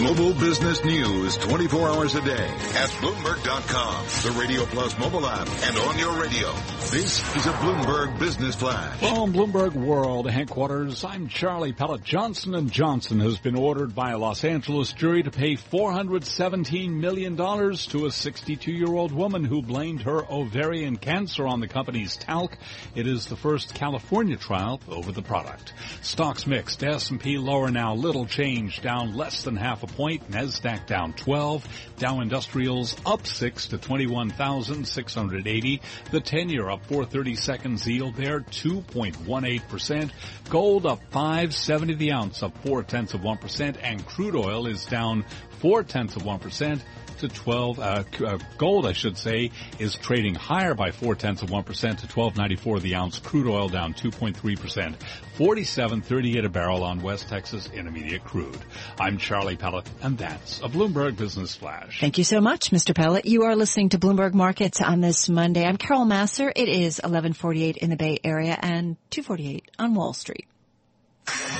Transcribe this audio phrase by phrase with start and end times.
[0.00, 5.76] Global business news 24 hours a day at Bloomberg.com, the Radio Plus mobile app, and
[5.76, 6.50] on your radio.
[6.90, 8.98] This is a Bloomberg Business Flash.
[8.98, 12.02] From Bloomberg World headquarters, I'm Charlie Pellet.
[12.02, 17.36] Johnson & Johnson has been ordered by a Los Angeles jury to pay $417 million
[17.36, 22.56] to a 62-year-old woman who blamed her ovarian cancer on the company's talc.
[22.94, 25.74] It is the first California trial over the product.
[26.00, 26.82] Stocks mixed.
[26.82, 27.94] S&P lower now.
[27.94, 28.80] Little change.
[28.80, 30.30] Down less than half a point.
[30.30, 31.66] NASDAQ down 12.
[31.98, 35.82] Dow Industrials up 6 to 21,680.
[36.10, 40.10] The 10-year up 430 seconds yield there, 2.18%.
[40.48, 43.76] Gold up 570 the ounce, up 4 tenths of 1%.
[43.82, 45.24] And crude oil is down
[45.60, 46.80] 4 tenths of 1%
[47.20, 51.50] to 12, uh, uh, gold, I should say, is trading higher by four tenths of
[51.50, 51.64] 1%
[51.98, 53.18] to 12.94 the ounce.
[53.18, 54.94] Crude oil down 2.3%.
[55.36, 58.58] 47.38 a barrel on West Texas Intermediate crude.
[58.98, 62.00] I'm Charlie Pellet, and that's a Bloomberg Business Flash.
[62.00, 62.94] Thank you so much, Mr.
[62.94, 63.26] Pellet.
[63.26, 65.64] You are listening to Bloomberg Markets on this Monday.
[65.64, 66.50] I'm Carol Massar.
[66.54, 70.46] It is 1148 in the Bay Area and 248 on Wall Street.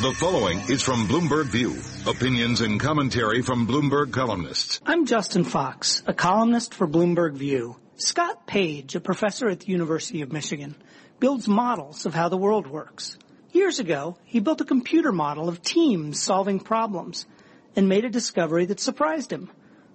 [0.00, 1.76] The following is from Bloomberg View.
[2.08, 4.80] Opinions and commentary from Bloomberg columnists.
[4.86, 7.74] I'm Justin Fox, a columnist for Bloomberg View.
[7.96, 10.76] Scott Page, a professor at the University of Michigan,
[11.18, 13.18] builds models of how the world works.
[13.50, 17.26] Years ago, he built a computer model of teams solving problems
[17.74, 19.50] and made a discovery that surprised him.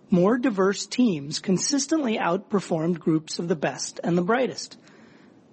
[0.09, 4.78] More diverse teams consistently outperformed groups of the best and the brightest.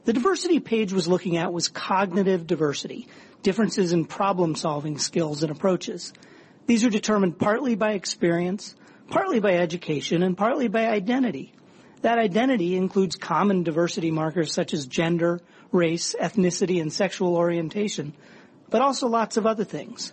[0.05, 3.07] The diversity Page was looking at was cognitive diversity,
[3.43, 6.13] differences in problem solving skills and approaches.
[6.67, 8.75] These are determined partly by experience,
[9.11, 11.53] partly by education, and partly by identity.
[12.03, 15.41] That identity includes common diversity markers such as gender,
[15.71, 18.15] race, ethnicity, and sexual orientation,
[18.71, 20.13] but also lots of other things.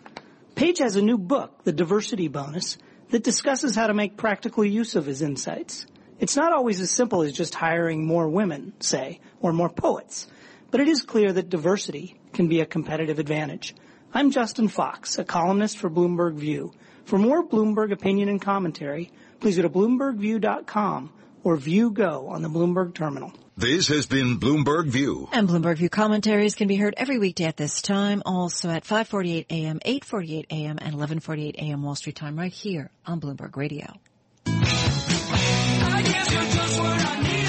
[0.56, 2.78] Page has a new book, The Diversity Bonus,
[3.12, 5.86] that discusses how to make practical use of his insights.
[6.20, 10.28] It's not always as simple as just hiring more women, say, or more poets,
[10.72, 13.76] but it is clear that diversity can be a competitive advantage.
[14.14, 16.74] I'm Justin Fox, a columnist for Bloomberg View.
[17.06, 22.50] For more Bloomberg opinion and commentary, please go to bloombergview.com or View Go on the
[22.50, 23.32] Bloomberg terminal.
[23.56, 25.30] This has been Bloomberg View.
[25.32, 29.46] And Bloomberg View commentaries can be heard every weekday at this time, also at 5:48
[29.52, 31.84] a.m., 8:48 a.m., and 11:48 a.m.
[31.84, 33.94] Wall Street time, right here on Bloomberg Radio
[36.32, 37.47] you just what I need.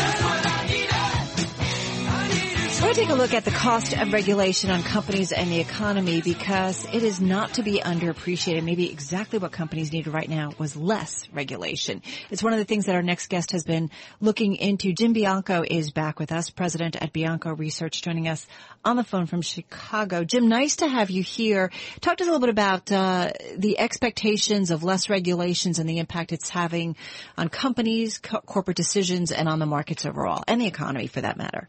[2.79, 5.59] We're going to take a look at the cost of regulation on companies and the
[5.59, 8.63] economy because it is not to be underappreciated.
[8.63, 12.03] Maybe exactly what companies need right now was less regulation.
[12.31, 13.91] It's one of the things that our next guest has been
[14.21, 14.93] looking into.
[14.93, 18.47] Jim Bianco is back with us, president at Bianco Research, joining us
[18.85, 20.23] on the phone from Chicago.
[20.23, 21.73] Jim, nice to have you here.
[22.01, 25.99] Talk to us a little bit about uh, the expectations of less regulations and the
[25.99, 26.95] impact it's having
[27.37, 31.37] on companies, co- corporate decisions, and on the markets overall, and the economy for that
[31.37, 31.69] matter.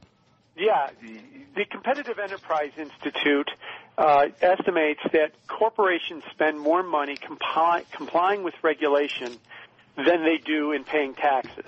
[0.59, 0.89] Yeah,
[1.55, 3.49] the Competitive Enterprise Institute
[3.97, 9.37] uh, estimates that corporations spend more money comply, complying with regulation
[9.95, 11.65] than they do in paying taxes.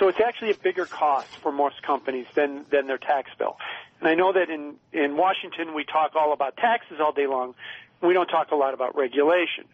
[0.00, 3.56] So it's actually a bigger cost for most companies than than their tax bill.
[4.00, 7.54] And I know that in in Washington we talk all about taxes all day long.
[8.02, 9.64] We don't talk a lot about regulation.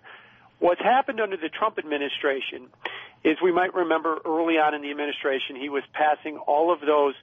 [0.58, 2.68] What's happened under the Trump administration
[3.24, 7.14] is we might remember early on in the administration he was passing all of those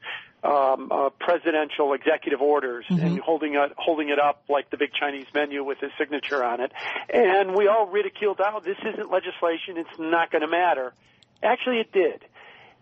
[0.43, 3.05] um, uh, presidential executive orders mm-hmm.
[3.05, 6.61] and holding it holding it up like the big Chinese menu with his signature on
[6.61, 6.71] it,
[7.09, 10.93] and we all ridiculed, "Oh, this isn't legislation; it's not going to matter."
[11.41, 12.23] Actually, it did.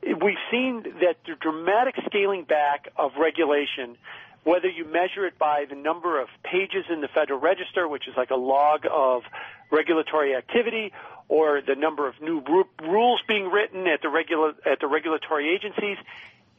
[0.03, 3.97] We've seen that the dramatic scaling back of regulation
[4.45, 8.15] whether you measure it by the number of pages in the Federal Register, which is
[8.15, 9.23] like a log of
[9.71, 10.93] regulatory activity,
[11.27, 12.43] or the number of new
[12.83, 15.97] rules being written at the regula- at the regulatory agencies,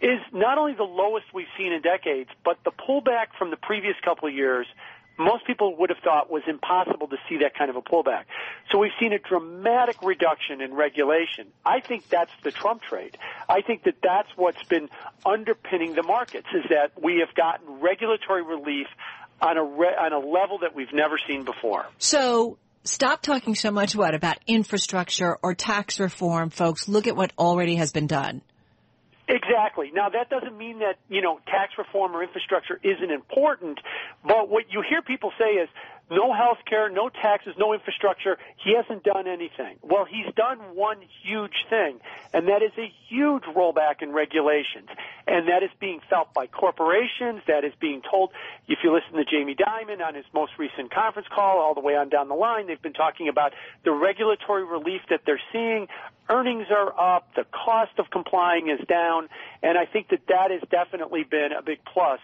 [0.01, 3.97] is not only the lowest we've seen in decades, but the pullback from the previous
[4.05, 4.67] couple of years
[5.19, 8.25] most people would have thought was impossible to see that kind of a pullback.
[8.71, 11.49] So we've seen a dramatic reduction in regulation.
[11.65, 13.17] I think that's the Trump trade.
[13.49, 14.89] I think that that's what's been
[15.25, 18.87] underpinning the markets is that we have gotten regulatory relief
[19.41, 21.87] on a re- on a level that we've never seen before.
[21.99, 26.89] So stop talking so much what about infrastructure or tax reform, folks.
[26.89, 28.43] Look at what already has been done.
[29.29, 29.91] Exactly.
[29.93, 33.81] Now that doesn't mean that, you know, tax reform or infrastructure isn't important,
[34.25, 35.69] but what you hear people say is
[36.11, 38.39] no health care, no taxes, no infrastructure.
[38.63, 39.77] He hasn't done anything.
[39.83, 41.99] Well, he's done one huge thing,
[42.33, 44.89] and that is a huge rollback in regulations.
[45.27, 47.43] And that is being felt by corporations.
[47.49, 48.31] That is being told,
[48.69, 51.97] if you listen to Jamie Dimon on his most recent conference call, all the way
[51.97, 53.53] on down the line, they've been talking about
[53.85, 55.89] the regulatory relief that they're seeing.
[56.29, 57.29] Earnings are up.
[57.35, 59.29] The cost of complying is down.
[59.63, 62.21] And I think that that has definitely been a big plus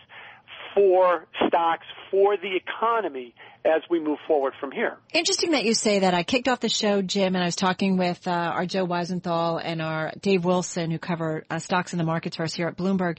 [0.74, 3.34] for stocks, for the economy
[3.64, 4.96] as we move forward from here.
[5.12, 6.14] Interesting that you say that.
[6.14, 9.60] I kicked off the show, Jim, and I was talking with uh, our Joe Weisenthal
[9.62, 12.76] and our Dave Wilson, who cover uh, stocks in the markets for us here at
[12.76, 13.18] Bloomberg,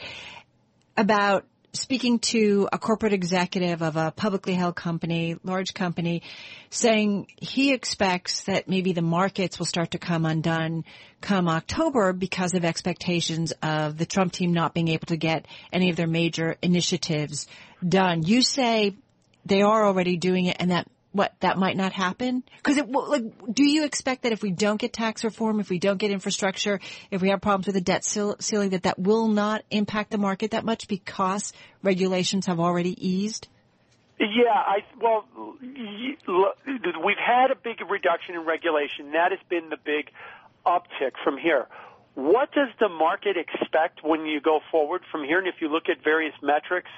[0.98, 6.22] about speaking to a corporate executive of a publicly held company, large company,
[6.70, 10.86] saying he expects that maybe the markets will start to come undone
[11.20, 15.90] come October because of expectations of the Trump team not being able to get any
[15.90, 17.48] of their major initiatives
[17.88, 18.24] done.
[18.24, 18.96] You say
[19.46, 22.44] they are already doing it and that what that might not happen?
[22.58, 23.24] Because like,
[23.54, 26.80] do you expect that if we don't get tax reform, if we don't get infrastructure,
[27.12, 30.52] if we have problems with the debt ceiling, that that will not impact the market
[30.52, 33.48] that much because regulations have already eased?
[34.20, 35.26] Yeah, I well,
[35.62, 39.12] we've had a big reduction in regulation.
[39.14, 40.10] That has been the big
[40.66, 41.68] uptick from here.
[42.16, 45.40] What does the market expect when you go forward from here?
[45.40, 46.90] And if you look at various metrics,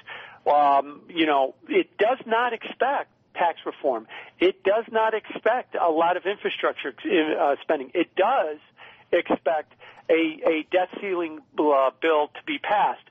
[0.46, 4.06] um, you know, it does not expect tax reform.
[4.40, 7.90] It does not expect a lot of infrastructure uh, spending.
[7.94, 8.58] It does
[9.12, 9.72] expect
[10.10, 13.06] a, a debt ceiling uh, bill to be passed.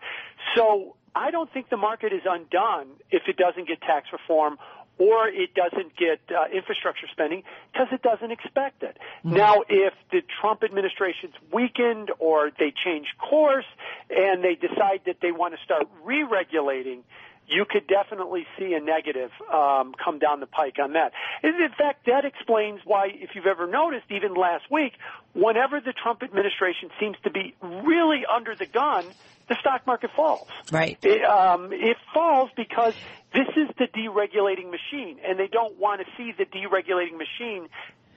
[0.56, 4.58] So I don't think the market is undone if it doesn't get tax reform
[4.98, 8.98] or it doesn't get uh, infrastructure spending because it doesn't expect it.
[9.26, 9.36] Mm-hmm.
[9.36, 13.66] Now, if the Trump administration's weakened or they change course
[14.10, 17.04] and they decide that they want to start re-regulating,
[17.48, 21.14] you could definitely see a negative um, come down the pike on that.
[21.44, 24.94] in fact, that explains why, if you've ever noticed, even last week,
[25.34, 29.06] whenever the Trump administration seems to be really under the gun,
[29.48, 30.48] the stock market falls.
[30.72, 30.98] Right.
[31.04, 32.94] It, um, it falls because
[33.34, 37.70] this is the deregulating machine, and they don't want to see the deregulating machine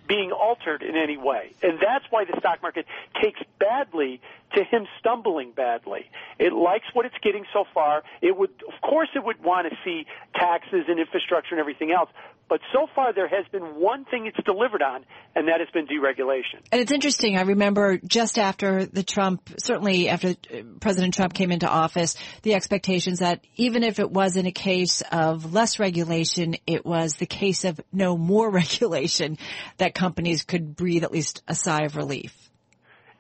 [0.09, 1.53] being altered in any way.
[1.63, 2.87] And that's why the stock market
[3.23, 4.23] takes badly
[4.55, 6.11] to him stumbling badly.
[6.39, 8.03] It likes what it's getting so far.
[8.23, 12.11] It would, of course, it would want to see taxes and infrastructure and everything else.
[12.49, 15.05] But so far, there has been one thing it's delivered on,
[15.35, 16.65] and that has been deregulation.
[16.73, 17.37] And it's interesting.
[17.37, 22.55] I remember just after the Trump, certainly after uh, President Trump came into office, the
[22.55, 27.65] expectations that even if it wasn't a case of less regulation, it was the case
[27.65, 29.37] of no more regulation
[29.77, 32.48] that companies could breathe at least a sigh of relief.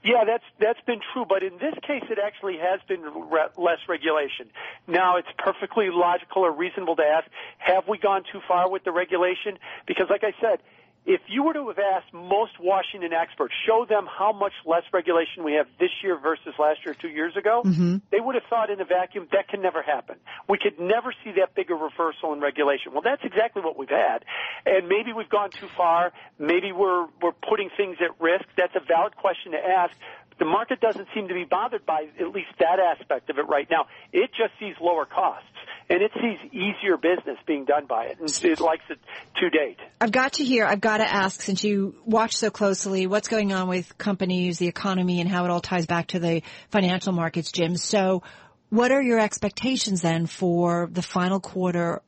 [0.04, 3.78] Yeah, that's that's been true, but in this case, it actually has been re- less
[3.88, 4.46] regulation.
[4.86, 7.26] Now, it's perfectly logical or reasonable to ask:
[7.58, 9.58] Have we gone too far with the regulation?
[9.86, 10.60] Because, like I said,
[11.08, 15.42] if you were to have asked most Washington experts, show them how much less regulation
[15.42, 17.96] we have this year versus last year, two years ago, mm-hmm.
[18.12, 20.16] they would have thought in a vacuum that can never happen.
[20.50, 22.92] We could never see that big a reversal in regulation.
[22.92, 24.26] Well, that's exactly what we've had,
[24.66, 26.12] and maybe we've gone too far.
[26.38, 28.44] Maybe we're we're putting things at risk.
[28.58, 29.94] That's a valid question to ask.
[30.38, 33.66] The market doesn't seem to be bothered by at least that aspect of it right
[33.70, 33.86] now.
[34.12, 35.48] It just sees lower costs
[35.90, 38.98] and it sees easier business being done by it, and it likes it
[39.36, 39.78] to date.
[40.00, 43.52] I've got to hear, I've got to ask, since you watch so closely, what's going
[43.52, 47.52] on with companies, the economy, and how it all ties back to the financial markets,
[47.52, 47.76] Jim.
[47.76, 48.22] So,
[48.70, 52.02] what are your expectations then for the final quarter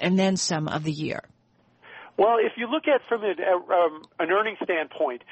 [0.00, 1.22] and then some of the year?
[2.16, 5.22] Well, if you look at from an, um, an earnings standpoint,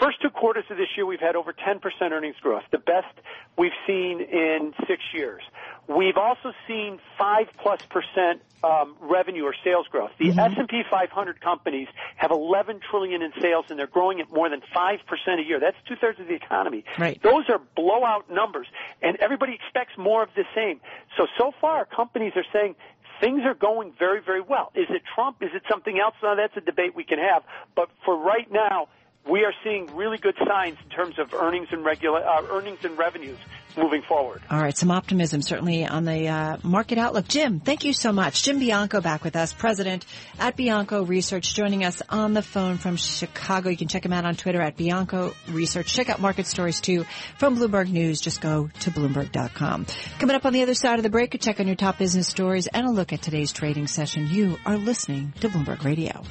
[0.00, 3.12] first two quarters of this year we've had over 10% earnings growth, the best
[3.56, 5.42] we've seen in six years.
[5.88, 10.10] We've also seen five plus percent um, revenue or sales growth.
[10.18, 10.60] The mm-hmm.
[10.60, 15.00] S&P 500 companies have 11 trillion in sales, and they're growing at more than five
[15.06, 15.60] percent a year.
[15.60, 16.84] That's two thirds of the economy.
[16.98, 17.20] Right.
[17.22, 18.66] Those are blowout numbers,
[19.00, 20.80] and everybody expects more of the same.
[21.16, 22.74] So so far, companies are saying
[23.20, 24.70] things are going very, very well.
[24.74, 25.38] Is it Trump?
[25.42, 26.14] Is it something else?
[26.22, 27.42] Now that's a debate we can have.
[27.74, 28.88] But for right now,
[29.28, 32.96] we are seeing really good signs in terms of earnings and regula- uh, earnings and
[32.98, 33.38] revenues
[33.76, 34.42] moving forward.
[34.50, 37.28] All right, some optimism certainly on the uh, market outlook.
[37.28, 38.42] Jim, thank you so much.
[38.42, 40.04] Jim Bianco back with us, president
[40.38, 43.68] at Bianco Research, joining us on the phone from Chicago.
[43.68, 45.92] You can check him out on Twitter at Bianco Research.
[45.92, 47.04] Check out market stories too
[47.36, 48.20] from Bloomberg News.
[48.20, 49.86] Just go to Bloomberg.com.
[50.18, 52.28] Coming up on the other side of the break, a check on your top business
[52.28, 54.26] stories and a look at today's trading session.
[54.28, 56.22] You are listening to Bloomberg Radio.